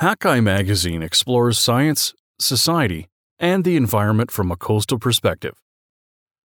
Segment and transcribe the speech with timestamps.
[0.00, 3.06] Hakai magazine explores science, society,
[3.38, 5.54] and the environment from a coastal perspective.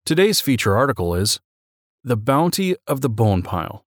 [0.06, 1.40] Today's feature article is
[2.04, 3.84] The Bounty of the Bone Pile.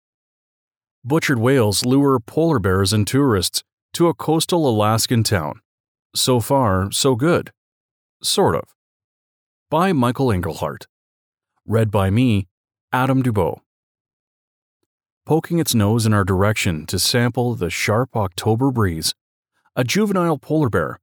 [1.05, 3.63] Butchered whales lure polar bears and tourists
[3.93, 5.61] to a coastal Alaskan town.
[6.17, 7.53] So far, so good.
[8.25, 8.75] Sort of.
[9.71, 10.87] By Michael Engelhard.
[11.65, 12.49] Read by me,
[12.93, 13.61] Adam Dubow.
[15.25, 19.15] Poking its nose in our direction to sample the sharp October breeze,
[19.77, 21.01] a juvenile polar bear,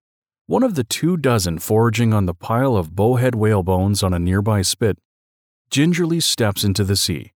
[0.47, 4.19] one of the two dozen foraging on the pile of bowhead whale bones on a
[4.19, 4.97] nearby spit,
[5.69, 7.33] gingerly steps into the sea.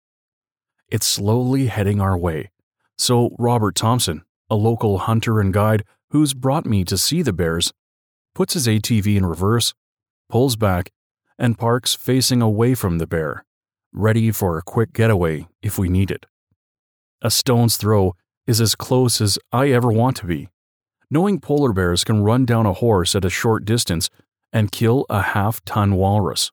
[0.90, 2.52] It's slowly heading our way,
[2.98, 7.74] so Robert Thompson, a local hunter and guide who's brought me to see the bears,
[8.34, 9.74] puts his ATV in reverse,
[10.30, 10.92] pulls back,
[11.38, 13.44] and parks facing away from the bear,
[13.92, 16.26] ready for a quick getaway if we need it.
[17.22, 18.16] A stone's throw
[18.48, 20.48] is as close as I ever want to be
[21.10, 24.10] knowing polar bears can run down a horse at a short distance
[24.52, 26.52] and kill a half ton walrus.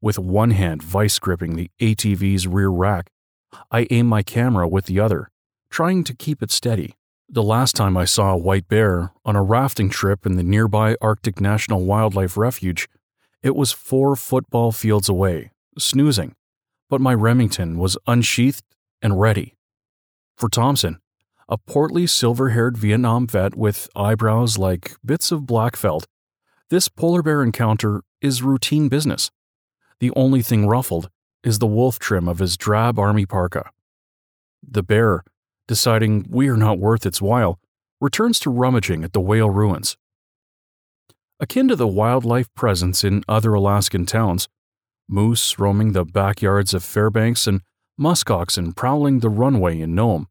[0.00, 3.10] With one hand vice gripping the ATV's rear rack,
[3.70, 5.30] I aim my camera with the other,
[5.70, 6.96] trying to keep it steady.
[7.28, 10.96] The last time I saw a white bear on a rafting trip in the nearby
[11.00, 12.88] Arctic National Wildlife Refuge,
[13.42, 16.34] it was four football fields away, snoozing,
[16.90, 18.64] but my Remington was unsheathed
[19.00, 19.56] and ready.
[20.36, 20.98] For Thompson,
[21.52, 26.06] a portly silver haired Vietnam vet with eyebrows like bits of black felt,
[26.70, 29.30] this polar bear encounter is routine business.
[30.00, 31.10] The only thing ruffled
[31.44, 33.70] is the wolf trim of his drab army parka.
[34.66, 35.24] The bear,
[35.68, 37.60] deciding we are not worth its while,
[38.00, 39.98] returns to rummaging at the whale ruins.
[41.38, 44.48] Akin to the wildlife presence in other Alaskan towns,
[45.06, 47.60] moose roaming the backyards of Fairbanks and
[48.00, 50.28] muskoxen prowling the runway in Nome,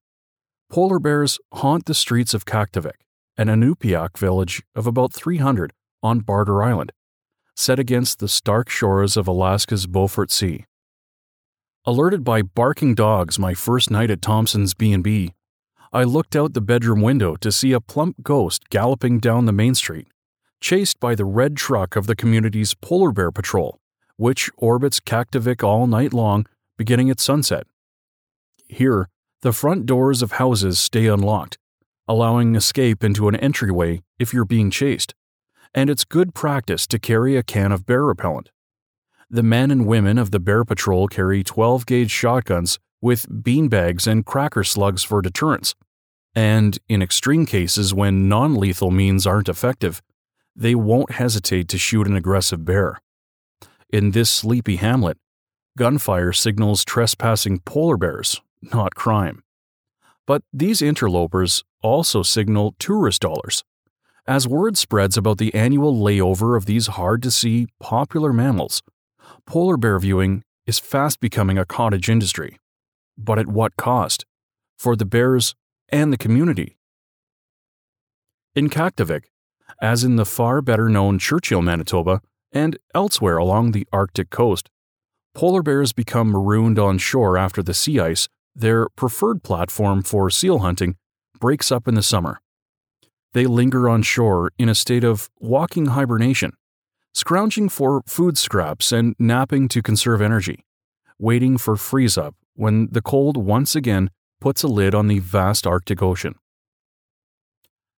[0.72, 3.02] Polar bears haunt the streets of Kaktovik,
[3.36, 6.94] an Inupiaq village of about 300 on Barter Island,
[7.58, 10.64] set against the stark shores of Alaska's Beaufort Sea.
[11.84, 15.34] Alerted by barking dogs my first night at Thompson's B&B,
[15.92, 19.76] I looked out the bedroom window to see a plump ghost galloping down the main
[19.76, 20.08] street,
[20.62, 23.78] chased by the red truck of the community's polar bear patrol,
[24.16, 26.46] which orbits Kaktovik all night long,
[26.78, 27.68] beginning at sunset.
[28.70, 29.10] Here,
[29.42, 31.58] the front doors of houses stay unlocked,
[32.08, 35.16] allowing escape into an entryway if you're being chased,
[35.74, 38.52] and it's good practice to carry a can of bear repellent.
[39.32, 44.26] The men and women of the Bear Patrol carry 12 gauge shotguns with beanbags and
[44.26, 45.74] cracker slugs for deterrence.
[46.36, 50.02] And in extreme cases when non lethal means aren't effective,
[50.56, 53.00] they won't hesitate to shoot an aggressive bear.
[53.90, 55.18] In this sleepy hamlet,
[55.78, 59.44] gunfire signals trespassing polar bears not crime.
[60.28, 63.64] But these interlopers also signal tourist dollars.
[64.28, 68.82] As word spreads about the annual layover of these hard to see, popular mammals,
[69.46, 72.60] polar bear viewing is fast becoming a cottage industry.
[73.18, 74.26] But at what cost?
[74.78, 75.56] For the bears
[75.90, 76.78] and the community.
[78.56, 79.26] In Kaktovik,
[79.82, 84.70] as in the far better known Churchill, Manitoba, and elsewhere along the Arctic coast,
[85.34, 90.60] polar bears become marooned on shore after the sea ice their preferred platform for seal
[90.60, 90.96] hunting
[91.40, 92.42] breaks up in the summer.
[93.34, 96.54] They linger on shore in a state of walking hibernation,
[97.14, 100.66] scrounging for food scraps and napping to conserve energy,
[101.18, 104.10] waiting for freeze up when the cold once again
[104.40, 106.36] puts a lid on the vast Arctic Ocean.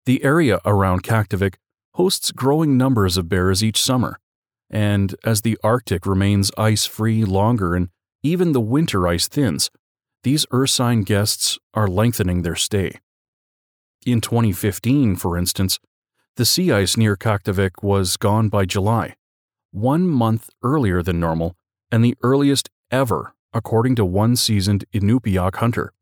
[0.04, 1.54] The area around Kaktovik
[1.94, 4.18] hosts growing numbers of bears each summer,
[4.68, 7.88] and as the Arctic remains ice free longer and
[8.22, 9.70] even the winter ice thins,
[10.24, 13.00] these Ursine guests are lengthening their stay.
[14.06, 15.78] In 2015, for instance,
[16.36, 19.16] the sea ice near Kaktovik was gone by July,
[19.70, 21.56] one month earlier than normal,
[21.90, 25.92] and the earliest ever, according to one seasoned Inupiaq hunter.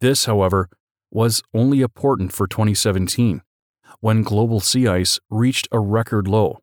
[0.00, 0.68] This, however,
[1.10, 3.42] was only important for 2017,
[4.00, 6.58] when global sea ice reached a record low.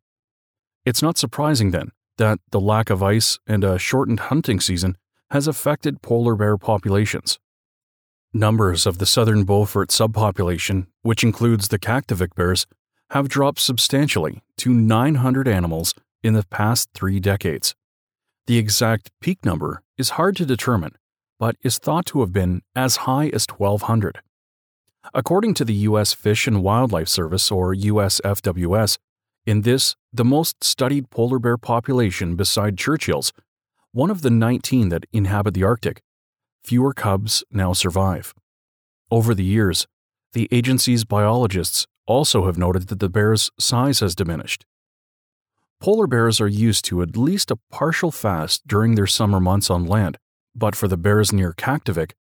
[0.86, 4.98] It's not surprising, then, that the lack of ice and a shortened hunting season
[5.32, 7.40] has affected polar bear populations.
[8.34, 12.68] Numbers of the southern Beaufort subpopulation, which includes the Kaktovik bears,
[13.12, 17.74] have dropped substantially to 900 animals in the past three decades.
[18.46, 20.94] The exact peak number is hard to determine,
[21.40, 24.20] but is thought to have been as high as 1,200.
[25.14, 26.14] According to the U.S.
[26.14, 28.98] Fish and Wildlife Service, or USFWS,
[29.46, 33.34] in this, the most studied polar bear population beside Churchill's,
[33.92, 36.02] one of the 19 that inhabit the Arctic,
[36.64, 38.34] fewer cubs now survive.
[39.10, 39.88] Over the years,
[40.34, 44.64] The agency's biologists also have noted that the bear's size has diminished.
[45.80, 49.86] Polar bears are used to at least a partial fast during their summer months on
[49.86, 50.18] land,
[50.54, 52.12] but for the bears near Kaktovik,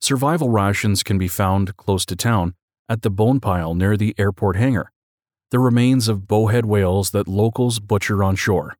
[0.00, 2.54] survival rations can be found close to town
[2.88, 4.92] at the bone pile near the airport hangar,
[5.50, 8.76] the remains of bowhead whales that locals butcher on shore.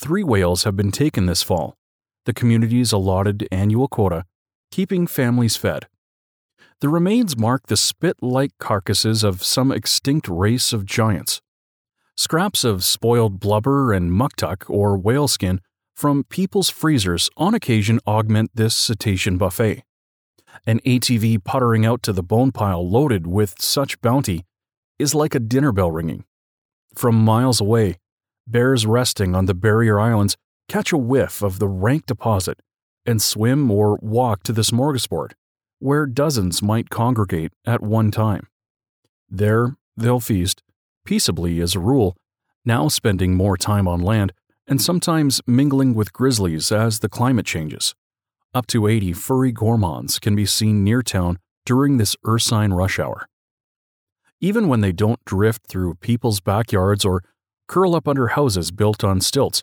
[0.00, 1.74] Three whales have been taken this fall,
[2.24, 4.26] the community's allotted annual quota,
[4.70, 5.88] keeping families fed.
[6.80, 11.42] The remains mark the spit like carcasses of some extinct race of giants.
[12.16, 15.60] Scraps of spoiled blubber and muktuk or whale skin
[15.96, 19.82] from people's freezers on occasion augment this cetacean buffet.
[20.64, 24.46] An ATV puttering out to the bone pile loaded with such bounty
[24.96, 26.24] is like a dinner bell ringing.
[26.94, 27.96] From miles away,
[28.50, 30.36] bears resting on the barrier islands
[30.68, 32.60] catch a whiff of the rank deposit
[33.06, 35.32] and swim or walk to the smorgasbord,
[35.78, 38.46] where dozens might congregate at one time.
[39.30, 40.62] There, they'll feast,
[41.04, 42.16] peaceably as a rule,
[42.64, 44.32] now spending more time on land
[44.66, 47.94] and sometimes mingling with grizzlies as the climate changes.
[48.52, 53.26] Up to 80 furry gourmands can be seen near town during this ursine rush hour.
[54.40, 57.22] Even when they don't drift through people's backyards or
[57.68, 59.62] curl up under houses built on stilts,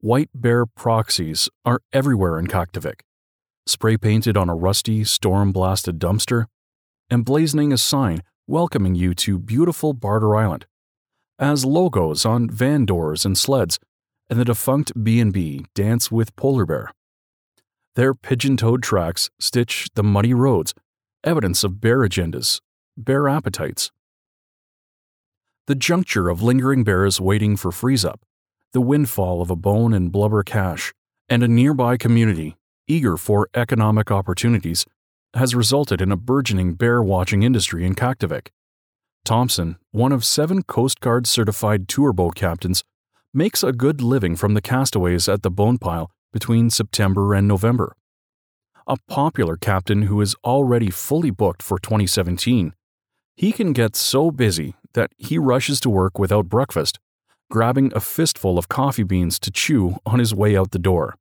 [0.00, 3.00] white bear proxies are everywhere in Kaktovik,
[3.66, 6.46] spray painted on a rusty, storm blasted dumpster,
[7.10, 10.66] emblazoning a sign welcoming you to beautiful Barter Island
[11.38, 13.78] as logos on van doors and sleds,
[14.28, 16.90] and the defunct B&B dance with polar bear.
[17.94, 20.74] Their pigeon-toed tracks stitch the muddy roads,
[21.24, 22.60] evidence of bear agendas,
[22.96, 23.90] bear appetites.
[25.68, 28.24] The juncture of lingering bears waiting for freeze-up,
[28.72, 30.94] the windfall of a bone and blubber cache,
[31.28, 32.56] and a nearby community
[32.86, 34.86] eager for economic opportunities
[35.34, 38.48] has resulted in a burgeoning bear watching industry in Kaktovik.
[39.26, 42.82] Thompson, one of seven Coast Guard certified tour boat captains,
[43.34, 47.94] makes a good living from the castaways at the bone pile between September and November.
[48.86, 52.72] A popular captain who is already fully booked for 2017,
[53.36, 56.98] he can get so busy that he rushes to work without breakfast,
[57.50, 61.16] grabbing a fistful of coffee beans to chew on his way out the door.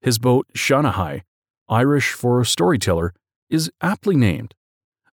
[0.00, 1.22] His boat, Shanahai,
[1.68, 3.12] Irish for storyteller,
[3.50, 4.54] is aptly named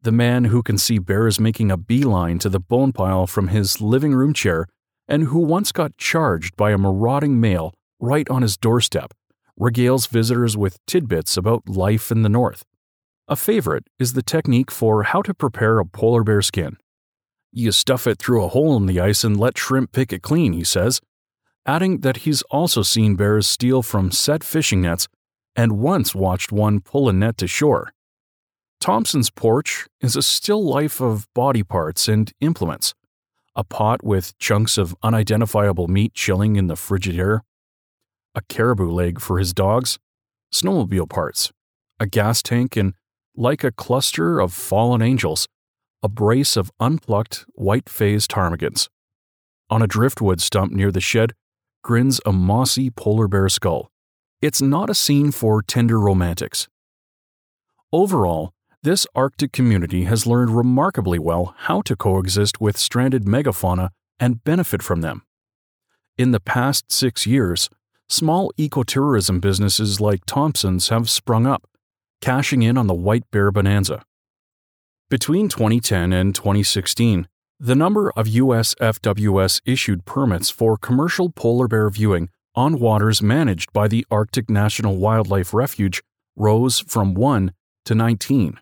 [0.01, 3.81] the man who can see bears making a beeline to the bone pile from his
[3.81, 4.65] living room chair
[5.07, 9.13] and who once got charged by a marauding male right on his doorstep,
[9.59, 12.63] regales visitors with tidbits about life in the north.
[13.27, 16.77] A favorite is the technique for how to prepare a polar bear skin.
[17.51, 20.53] You stuff it through a hole in the ice and let shrimp pick it clean,
[20.53, 21.01] he says,
[21.65, 25.07] adding that he's also seen bears steal from set fishing nets
[25.55, 27.91] and once watched one pull a net to shore.
[28.79, 32.93] Thompson's porch is a still life of body parts and implements.
[33.55, 37.43] A pot with chunks of unidentifiable meat chilling in the frigid air.
[38.35, 39.99] A caribou leg for his dogs.
[40.53, 41.51] Snowmobile parts.
[41.99, 42.93] A gas tank and,
[43.35, 45.47] like a cluster of fallen angels,
[46.01, 48.87] a brace of unplucked white phase ptarmigans.
[49.69, 51.33] On a driftwood stump near the shed
[51.83, 53.91] grins a mossy polar bear skull.
[54.41, 56.67] It's not a scene for tender romantics.
[57.91, 63.89] Overall, this Arctic community has learned remarkably well how to coexist with stranded megafauna
[64.19, 65.23] and benefit from them.
[66.17, 67.69] In the past six years,
[68.07, 71.67] small ecotourism businesses like Thompson's have sprung up,
[72.21, 74.03] cashing in on the white bear bonanza.
[75.09, 77.27] Between 2010 and 2016,
[77.59, 83.73] the number of US FWS issued permits for commercial polar bear viewing on waters managed
[83.73, 86.03] by the Arctic National Wildlife Refuge
[86.35, 87.53] rose from 1
[87.85, 88.59] to 19.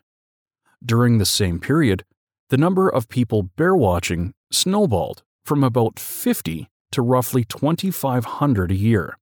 [0.82, 2.02] During the same period,
[2.48, 9.18] the number of people bear watching snowballed from about 50 to roughly 2,500 a year.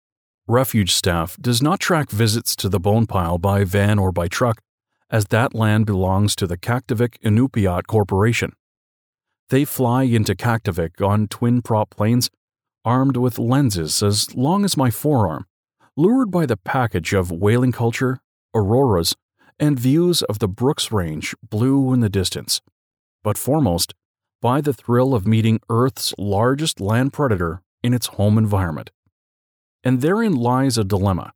[0.47, 4.61] Refuge staff does not track visits to the bone pile by van or by truck,
[5.10, 8.52] as that land belongs to the Kaktovik Inupiat Corporation.
[9.50, 12.30] They fly into Kaktovik on twin prop planes,
[12.84, 15.46] armed with lenses as long as my forearm,
[15.96, 18.18] lured by the package of whaling culture,
[18.54, 19.14] auroras,
[19.58, 22.60] and views of the Brooks Range blue in the distance,
[23.22, 23.94] but foremost,
[24.42, 28.90] by the thrill of meeting Earth's largest land predator in its home environment.
[29.82, 31.32] And therein lies a dilemma.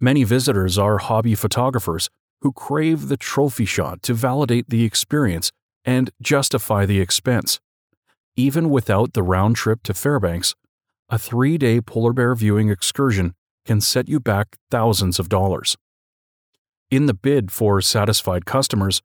[0.00, 2.08] Many visitors are hobby photographers
[2.42, 5.50] who crave the trophy shot to validate the experience
[5.84, 7.60] and justify the expense.
[8.36, 10.54] Even without the round trip to Fairbanks,
[11.08, 13.34] a three day polar bear viewing excursion
[13.64, 15.76] can set you back thousands of dollars.
[16.90, 19.02] In the bid for satisfied customers,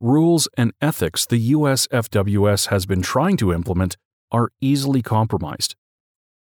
[0.00, 3.96] rules and ethics the US FWS has been trying to implement
[4.32, 5.76] are easily compromised.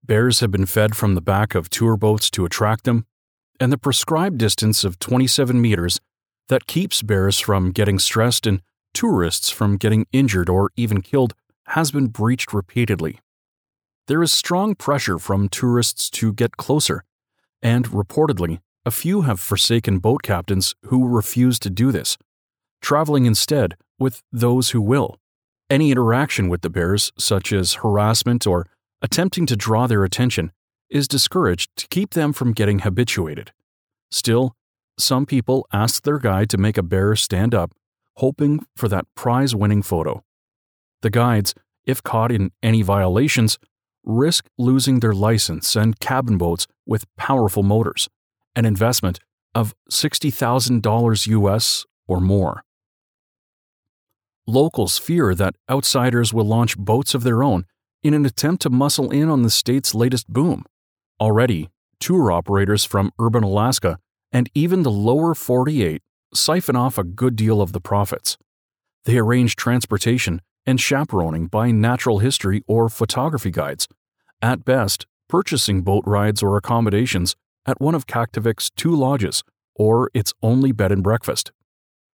[0.04, 3.06] Bears have been fed from the back of tour boats to attract them,
[3.60, 6.00] and the prescribed distance of 27 meters
[6.50, 8.62] that keeps bears from getting stressed and
[8.94, 11.34] tourists from getting injured or even killed
[11.68, 13.20] has been breached repeatedly.
[14.08, 17.04] There is strong pressure from tourists to get closer,
[17.62, 22.18] and reportedly, a few have forsaken boat captains who refuse to do this,
[22.82, 25.18] traveling instead with those who will.
[25.70, 28.68] Any interaction with the bears, such as harassment or
[29.02, 30.52] attempting to draw their attention,
[30.92, 33.52] is discouraged to keep them from getting habituated.
[34.12, 34.56] Still,
[34.98, 37.74] some people ask their guide to make a bear stand up,
[38.16, 40.24] hoping for that prize winning photo.
[41.02, 41.54] The guides,
[41.86, 43.58] if caught in any violations,
[44.04, 48.08] risk losing their license and cabin boats with powerful motors,
[48.56, 49.20] an investment
[49.54, 52.64] of $60,000 US or more.
[54.48, 57.66] Locals fear that outsiders will launch boats of their own
[58.04, 60.64] in an attempt to muscle in on the state's latest boom.
[61.20, 63.98] Already, tour operators from urban Alaska
[64.32, 66.02] and even the lower 48
[66.34, 68.38] siphon off a good deal of the profits.
[69.06, 73.88] They arrange transportation and chaperoning by natural history or photography guides,
[74.42, 79.44] at best, purchasing boat rides or accommodations at one of Kaktovik's two lodges
[79.76, 81.52] or its only bed and breakfast.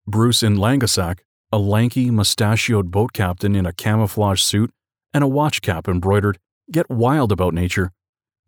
[0.07, 1.19] Bruce Inglangasak,
[1.51, 4.71] a lanky, mustachioed boat captain in a camouflage suit
[5.13, 6.39] and a watch cap embroidered,
[6.71, 7.91] get wild about nature,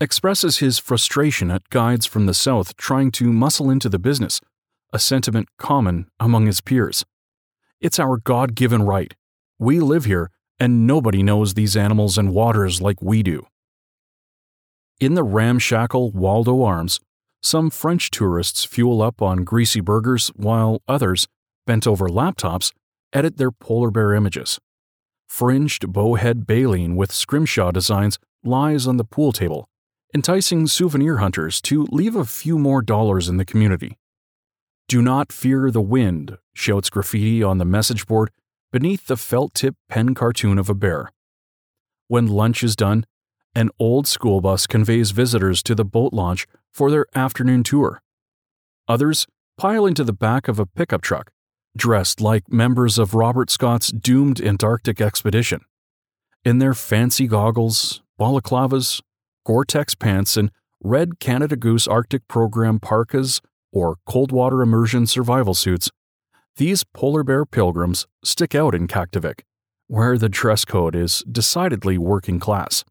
[0.02, 4.42] expresses his frustration at guides from the south trying to muscle into the business,
[4.92, 7.06] a sentiment common among his peers.
[7.80, 9.14] It's our God given right.
[9.60, 13.46] We live here, and nobody knows these animals and waters like we do.
[15.00, 17.00] In the ramshackle Waldo Arms,
[17.44, 21.28] some French tourists fuel up on greasy burgers while others,
[21.68, 22.72] bent over laptops,
[23.14, 24.60] edit their polar bear images.
[25.30, 29.68] Fringed bowhead baleen with scrimshaw designs lies on the pool table,
[30.14, 33.98] enticing souvenir hunters to leave a few more dollars in the community.
[34.88, 38.30] Do not fear the wind, shouts graffiti on the message board
[38.72, 41.12] beneath the felt tip pen cartoon of a bear.
[42.08, 43.06] When lunch is done,
[43.56, 48.02] an old school bus conveys visitors to the boat launch for their afternoon tour.
[48.88, 49.28] Others
[49.58, 51.32] pile into the back of a pickup truck,
[51.76, 55.62] dressed like members of Robert Scott's doomed Antarctic expedition.
[56.44, 59.02] In their fancy goggles, balaclavas,
[59.46, 60.52] Gore Tex pants, and
[60.84, 65.90] red Canada Goose Arctic Program parkas or cold water immersion survival suits,
[66.58, 69.42] these polar bear pilgrims stick out in Kaktovik,
[69.88, 72.84] where the dress code is decidedly working class.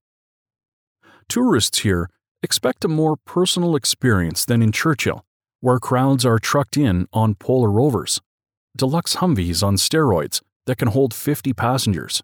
[1.28, 2.09] Tourists here
[2.42, 5.25] expect a more personal experience than in Churchill,
[5.61, 8.21] where crowds are trucked in on polar rovers,
[8.76, 12.23] deluxe Humvees on steroids that can hold 50 passengers,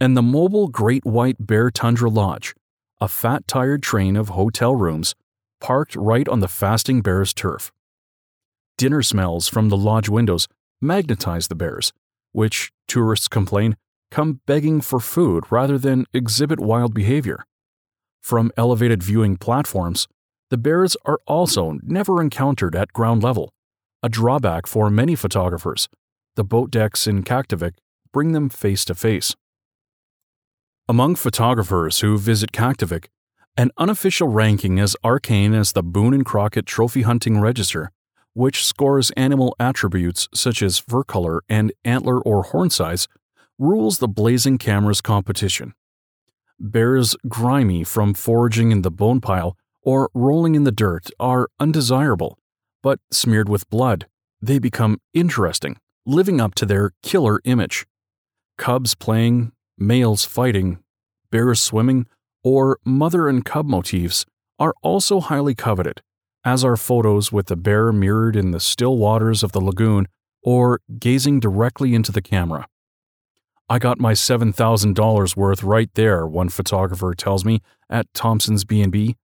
[0.00, 2.54] and the mobile Great White Bear Tundra Lodge,
[3.02, 5.16] a fat tired train of hotel rooms
[5.60, 7.72] parked right on the fasting bear's turf.
[8.78, 10.46] Dinner smells from the lodge windows
[10.80, 11.92] magnetize the bears,
[12.30, 13.76] which, tourists complain,
[14.12, 17.44] come begging for food rather than exhibit wild behavior.
[18.20, 20.06] From elevated viewing platforms,
[20.50, 23.52] the bears are also never encountered at ground level,
[24.00, 25.88] a drawback for many photographers.
[26.36, 27.74] The boat decks in Kaktovik
[28.12, 29.34] bring them face to face.
[30.92, 33.06] Among photographers who visit Kaktovik,
[33.56, 37.90] an unofficial ranking as arcane as the Boone and Crockett Trophy Hunting Register,
[38.34, 43.08] which scores animal attributes such as fur color and antler or horn size,
[43.58, 45.72] rules the blazing cameras competition
[46.60, 52.38] bears grimy from foraging in the bone pile or rolling in the dirt are undesirable,
[52.82, 54.08] but smeared with blood,
[54.42, 57.86] they become interesting, living up to their killer image.
[58.58, 60.81] Cubs playing, males fighting,
[61.32, 62.06] bears swimming,
[62.44, 64.24] or mother and cub motifs
[64.60, 66.00] are also highly coveted,
[66.44, 70.06] as are photos with the bear mirrored in the still waters of the lagoon
[70.44, 72.68] or gazing directly into the camera.
[73.68, 79.16] I got my $7,000 worth right there, one photographer tells me at Thompson's B&B,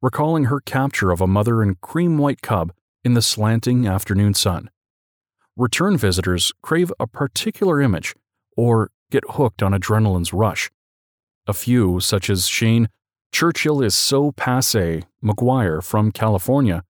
[0.00, 2.72] recalling her capture of a mother and cream white cub
[3.04, 4.70] in the slanting afternoon sun.
[5.56, 8.14] Return visitors crave a particular image
[8.56, 10.70] or get hooked on adrenaline's rush.
[11.46, 12.88] A few, such as Shane,
[13.32, 16.82] Churchill is so passe, McGuire from California,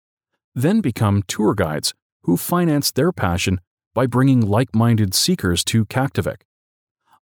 [0.54, 1.92] then become tour guides
[2.23, 3.61] who finance their passion
[3.94, 6.42] by bringing like minded seekers to Kaktovik.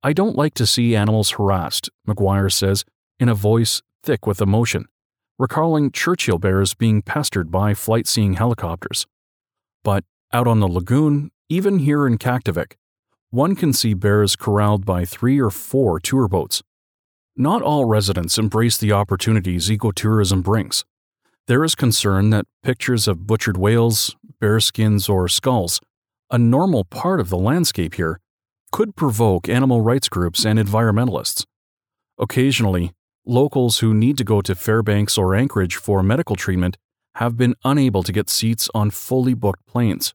[0.03, 2.85] I don't like to see animals harassed, McGuire says,
[3.19, 4.87] in a voice thick with emotion,
[5.39, 9.07] recalling Churchill bears being pestered by flight seeing helicopters.
[9.83, 12.75] But out on the lagoon, even here in Kaktovik,
[13.31, 16.63] one can see bears corralled by three or four tour boats.
[17.41, 20.85] Not all residents embrace the opportunities ecotourism brings.
[21.47, 25.81] There is concern that pictures of butchered whales, bear skins, or skulls,
[26.33, 28.19] a normal part of the landscape here,
[28.73, 31.45] could provoke animal rights groups and environmentalists.
[32.19, 32.91] Occasionally,
[33.25, 36.77] locals who need to go to Fairbanks or Anchorage for medical treatment
[37.15, 40.13] have been unable to get seats on fully booked planes.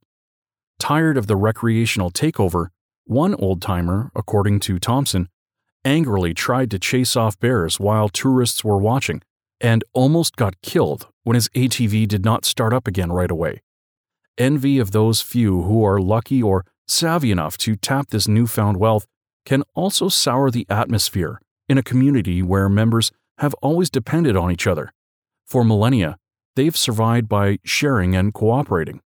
[0.78, 2.68] Tired of the recreational takeover,
[3.06, 5.30] one old timer, according to Thompson,
[5.86, 9.22] angrily tried to chase off bears while tourists were watching
[9.60, 13.62] and almost got killed when his ATV did not start up again right away.
[14.38, 19.06] Envy of those few who are lucky or savvy enough to tap this newfound wealth
[19.46, 24.68] can also sour the atmosphere in a community where members have always depended on each
[24.68, 24.94] other.
[25.46, 26.18] For millennia,
[26.56, 29.02] they've survived by sharing and cooperating.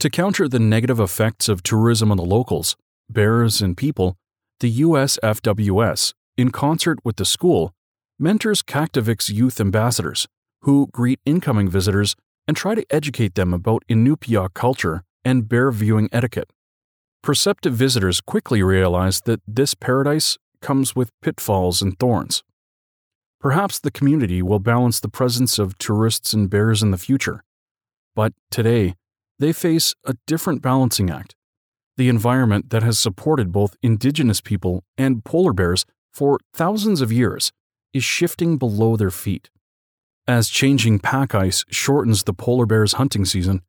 [0.00, 2.76] To counter the negative effects of tourism on the locals,
[3.08, 4.16] bears, and people,
[4.62, 7.74] the USFWS, in concert with the school,
[8.16, 10.28] mentors Kaktovik's youth ambassadors,
[10.62, 12.14] who greet incoming visitors
[12.46, 16.52] and try to educate them about Inupiaq culture and bear viewing etiquette.
[17.24, 22.44] Perceptive visitors quickly realize that this paradise comes with pitfalls and thorns.
[23.40, 27.42] Perhaps the community will balance the presence of tourists and bears in the future.
[28.14, 28.94] But today,
[29.40, 31.34] they face a different balancing act.
[31.96, 37.52] The environment that has supported both indigenous people and polar bears for thousands of years
[37.92, 39.50] is shifting below their feet.
[40.26, 43.60] As changing pack ice shortens the polar bear's hunting season,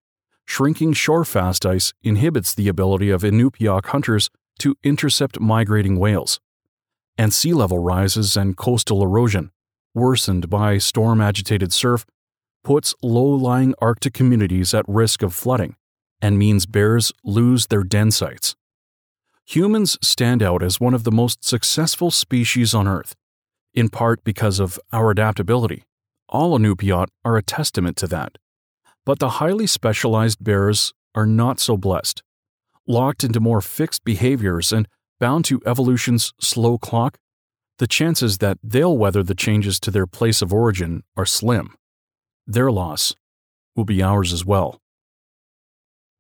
[0.46, 6.40] shrinking shore-fast ice inhibits the ability of Inupiaq hunters to intercept migrating whales.
[7.18, 9.52] And sea level rises and coastal erosion,
[9.94, 12.06] worsened by storm agitated surf,
[12.64, 15.76] puts low lying Arctic communities at risk of flooding
[16.24, 18.56] and means bears lose their den sites.
[19.46, 23.14] Humans stand out as one of the most successful species on Earth,
[23.74, 25.84] in part because of our adaptability.
[26.30, 28.38] All Inupiat are a testament to that.
[29.06, 32.24] But the highly specialized bears are not so blessed.
[32.88, 34.88] Locked into more fixed behaviors and
[35.20, 37.18] bound to evolution's slow clock,
[37.80, 41.76] the chances that they'll weather the changes to their place of origin are slim.
[42.48, 43.14] Their loss
[43.76, 44.80] will be ours as well.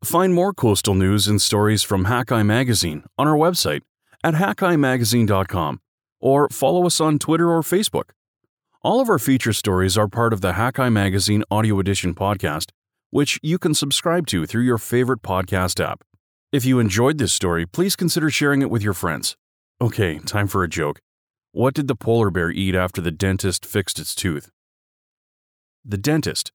[0.04, 3.84] Find more coastal news and stories from Hakai Magazine on our website
[4.22, 5.80] at hakaimagazine.com
[6.20, 8.10] or follow us on Twitter or Facebook.
[8.82, 12.72] All of our feature stories are part of the Hakai Magazine Audio Edition podcast,
[13.12, 16.04] which you can subscribe to through your favorite podcast app.
[16.52, 19.38] If you enjoyed this story, please consider sharing it with your friends.
[19.80, 21.00] Okay, time for a joke.
[21.54, 24.52] What did the polar bear eat after the dentist fixed its tooth?
[25.86, 26.52] The dentist